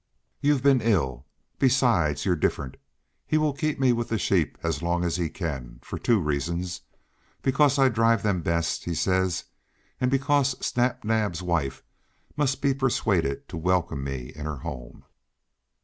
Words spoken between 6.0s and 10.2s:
reasons because I drive them best, he says, and